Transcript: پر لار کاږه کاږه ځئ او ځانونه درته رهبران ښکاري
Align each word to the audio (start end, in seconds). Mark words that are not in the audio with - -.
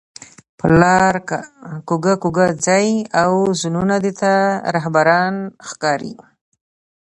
پر 0.59 0.71
لار 0.81 1.15
کاږه 1.87 2.13
کاږه 2.23 2.47
ځئ 2.65 2.89
او 3.21 3.31
ځانونه 3.59 3.95
درته 4.05 4.31
رهبران 4.75 5.35
ښکاري 5.67 6.13